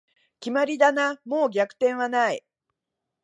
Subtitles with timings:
[0.39, 2.43] 決まりだな、もう逆転はない